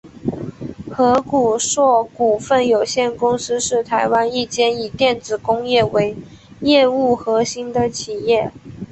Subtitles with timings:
[0.97, 1.13] 禾
[1.51, 6.17] 联硕股份有限公司是台湾一间以电子工业为
[6.61, 8.51] 业务核心的企业。